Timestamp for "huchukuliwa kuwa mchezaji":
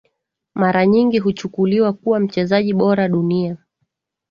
1.19-2.73